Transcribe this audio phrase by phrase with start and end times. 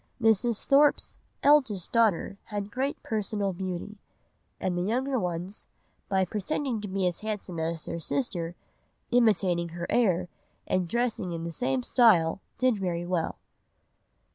[0.19, 0.65] Mrs.
[0.65, 3.99] Thorpe's "eldest daughter has great personal beauty;
[4.59, 5.67] and the younger ones
[6.09, 8.55] by pretending to be as handsome as their sister,
[9.11, 10.27] imitating her air,
[10.65, 13.37] and dressing in the same style, did very well."